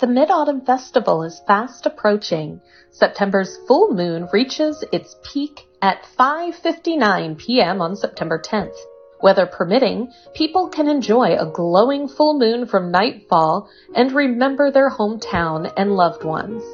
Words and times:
The 0.00 0.08
Mid-Autumn 0.08 0.62
Festival 0.62 1.22
is 1.22 1.40
fast 1.46 1.86
approaching. 1.86 2.60
September's 2.90 3.56
full 3.68 3.94
moon 3.94 4.28
reaches 4.32 4.82
its 4.90 5.14
peak 5.22 5.68
at 5.80 6.04
5.59 6.18 7.38
p.m. 7.38 7.80
on 7.80 7.94
September 7.94 8.42
10th. 8.44 8.74
Weather 9.22 9.46
permitting, 9.46 10.12
people 10.34 10.68
can 10.68 10.88
enjoy 10.88 11.36
a 11.36 11.46
glowing 11.46 12.08
full 12.08 12.36
moon 12.36 12.66
from 12.66 12.90
nightfall 12.90 13.68
and 13.94 14.10
remember 14.10 14.72
their 14.72 14.90
hometown 14.90 15.72
and 15.76 15.94
loved 15.94 16.24
ones. 16.24 16.64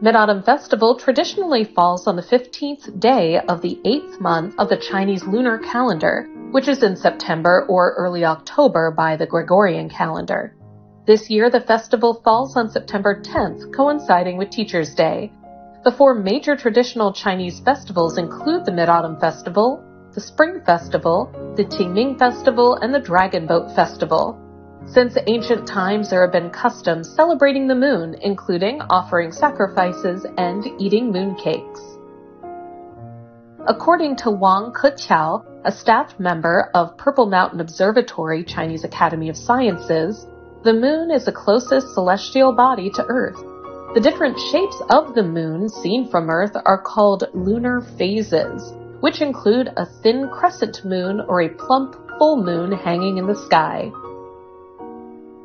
Mid-Autumn 0.00 0.44
Festival 0.44 0.96
traditionally 0.96 1.64
falls 1.64 2.06
on 2.06 2.14
the 2.14 2.22
15th 2.22 3.00
day 3.00 3.40
of 3.40 3.62
the 3.62 3.80
8th 3.84 4.20
month 4.20 4.54
of 4.58 4.68
the 4.68 4.76
Chinese 4.76 5.24
lunar 5.24 5.58
calendar, 5.58 6.28
which 6.52 6.68
is 6.68 6.84
in 6.84 6.94
September 6.94 7.66
or 7.68 7.94
early 7.98 8.24
October 8.24 8.92
by 8.92 9.16
the 9.16 9.26
Gregorian 9.26 9.88
calendar. 9.90 10.54
This 11.04 11.28
year, 11.28 11.50
the 11.50 11.60
festival 11.60 12.22
falls 12.22 12.56
on 12.56 12.70
September 12.70 13.20
10th, 13.20 13.74
coinciding 13.74 14.36
with 14.36 14.50
Teacher's 14.50 14.94
Day. 14.94 15.32
The 15.82 15.90
four 15.90 16.14
major 16.14 16.54
traditional 16.54 17.12
Chinese 17.12 17.58
festivals 17.58 18.18
include 18.18 18.64
the 18.64 18.70
Mid-Autumn 18.70 19.18
Festival, 19.18 19.82
the 20.14 20.20
Spring 20.20 20.60
Festival, 20.64 21.28
the 21.56 21.64
Qingming 21.64 22.20
Festival, 22.20 22.76
and 22.76 22.94
the 22.94 23.00
Dragon 23.00 23.48
Boat 23.48 23.74
Festival. 23.74 24.38
Since 24.86 25.18
ancient 25.26 25.66
times, 25.66 26.08
there 26.08 26.22
have 26.22 26.30
been 26.30 26.50
customs 26.50 27.12
celebrating 27.12 27.66
the 27.66 27.74
moon, 27.74 28.14
including 28.20 28.80
offering 28.82 29.32
sacrifices 29.32 30.24
and 30.38 30.64
eating 30.80 31.10
moon 31.10 31.34
cakes. 31.34 31.80
According 33.66 34.16
to 34.18 34.30
Wang 34.30 34.72
Kechao, 34.72 35.44
a 35.64 35.72
staff 35.72 36.14
member 36.20 36.70
of 36.74 36.96
Purple 36.96 37.26
Mountain 37.26 37.60
Observatory 37.60 38.44
Chinese 38.44 38.84
Academy 38.84 39.28
of 39.28 39.36
Sciences, 39.36 40.26
the 40.64 40.72
moon 40.72 41.10
is 41.10 41.24
the 41.24 41.32
closest 41.32 41.92
celestial 41.92 42.52
body 42.52 42.88
to 42.90 43.04
Earth. 43.08 43.42
The 43.94 44.00
different 44.00 44.38
shapes 44.38 44.80
of 44.90 45.14
the 45.14 45.24
moon 45.24 45.68
seen 45.68 46.08
from 46.08 46.30
Earth 46.30 46.56
are 46.64 46.80
called 46.80 47.24
lunar 47.34 47.80
phases, 47.98 48.72
which 49.00 49.20
include 49.20 49.72
a 49.76 49.86
thin 50.02 50.28
crescent 50.28 50.84
moon 50.84 51.20
or 51.26 51.42
a 51.42 51.48
plump 51.48 51.96
full 52.16 52.42
moon 52.44 52.70
hanging 52.70 53.18
in 53.18 53.26
the 53.26 53.34
sky. 53.34 53.90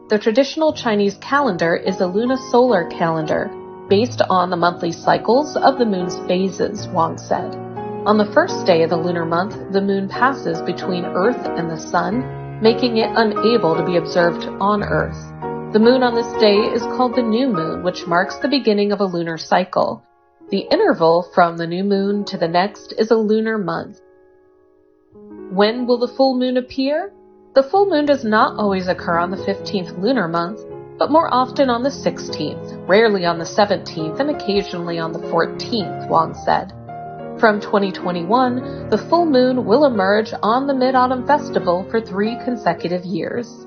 The 0.10 0.20
traditional 0.20 0.72
Chinese 0.72 1.18
calendar 1.20 1.76
is 1.76 2.00
a 2.00 2.06
lunisolar 2.06 2.90
calendar, 2.92 3.50
based 3.90 4.22
on 4.30 4.52
the 4.52 4.56
monthly 4.56 4.92
cycles 4.92 5.58
of 5.58 5.80
the 5.80 5.86
moon's 5.86 6.18
phases, 6.28 6.88
Wang 6.90 7.18
said. 7.18 7.56
On 8.06 8.20
the 8.20 8.32
first 8.34 8.68
day 8.68 8.84
of 8.84 8.92
the 8.92 8.98
lunar 8.98 9.26
month, 9.26 9.74
the 9.74 9.82
moon 9.82 10.08
passes 10.08 10.62
between 10.62 11.06
Earth 11.06 11.44
and 11.44 11.70
the 11.70 11.80
Sun, 11.80 12.47
making 12.62 12.98
it 12.98 13.10
unable 13.16 13.76
to 13.76 13.86
be 13.86 13.98
observed 13.98 14.46
on 14.60 14.84
Earth. 14.84 15.18
The 15.74 15.80
moon 15.80 16.02
on 16.02 16.16
this 16.16 16.32
day 16.40 16.58
is 16.58 16.82
called 16.82 17.16
the 17.16 17.22
new 17.22 17.48
moon, 17.48 17.84
which 17.84 18.08
marks 18.08 18.38
the 18.38 18.48
beginning 18.48 18.92
of 18.92 19.00
a 19.00 19.06
lunar 19.06 19.38
cycle. 19.38 20.04
The 20.50 20.68
interval 20.72 21.30
from 21.36 21.58
the 21.58 21.68
new 21.68 21.84
moon 21.84 22.26
to 22.26 22.38
the 22.38 22.48
next 22.48 22.94
is 22.98 23.12
a 23.12 23.16
lunar 23.16 23.58
month. 23.58 24.00
When 25.52 25.86
will 25.86 26.00
the 26.00 26.08
full 26.08 26.38
moon 26.38 26.58
appear? 26.58 27.14
The 27.54 27.64
full 27.64 27.90
moon 27.90 28.06
does 28.06 28.24
not 28.24 28.58
always 28.58 28.88
occur 28.88 29.18
on 29.18 29.32
the 29.32 29.38
15th 29.38 30.00
lunar 30.02 30.28
month, 30.28 30.62
but 30.98 31.12
more 31.12 31.32
often 31.34 31.70
on 31.70 31.84
the 31.84 31.90
16th, 31.90 32.88
rarely 32.88 33.26
on 33.26 33.38
the 33.38 33.46
17th, 33.46 34.20
and 34.20 34.30
occasionally 34.30 34.98
on 35.00 35.12
the 35.12 35.20
14th, 35.20 36.10
Wang 36.10 36.34
said. 36.34 36.74
From 37.40 37.62
2021, 37.62 38.90
the 38.90 38.98
full 38.98 39.28
moon 39.28 39.66
will 39.66 39.86
emerge 39.86 40.34
on 40.42 40.66
the 40.66 40.74
Mid-Autumn 40.74 41.28
Festival 41.28 41.86
for 41.92 42.02
three 42.02 42.36
consecutive 42.44 43.06
years. 43.06 43.67